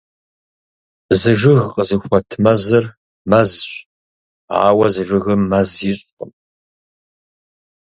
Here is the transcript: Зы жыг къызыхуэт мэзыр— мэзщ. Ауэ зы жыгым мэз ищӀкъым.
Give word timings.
Зы 1.19 1.33
жыг 1.39 1.59
къызыхуэт 1.73 2.29
мэзыр— 2.43 2.85
мэзщ. 3.29 3.69
Ауэ 4.65 4.87
зы 4.93 5.03
жыгым 5.07 5.41
мэз 5.51 5.71
ищӀкъым. 5.89 6.31